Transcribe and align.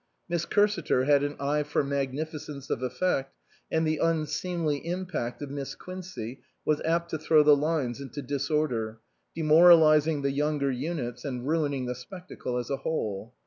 Miss 0.27 0.47
Cursiter 0.47 1.05
had 1.05 1.21
an 1.21 1.35
eye 1.39 1.61
for 1.61 1.83
magnificence 1.83 2.67
of 2.71 2.81
effect, 2.81 3.37
and 3.69 3.85
the 3.85 3.99
unseemly 3.99 4.77
impact 4.77 5.43
of 5.43 5.51
Miss 5.51 5.75
Quincey 5.75 6.41
was 6.65 6.81
apt 6.83 7.11
to 7.11 7.19
throw 7.19 7.43
the 7.43 7.55
lines 7.55 8.01
into 8.01 8.23
disorder, 8.23 8.97
de 9.35 9.43
moralising 9.43 10.23
the 10.23 10.31
younger 10.31 10.71
units 10.71 11.23
and 11.23 11.47
ruining 11.47 11.85
the 11.85 11.93
spectacle 11.93 12.57
as 12.57 12.71
a 12.71 12.77
whole. 12.77 13.35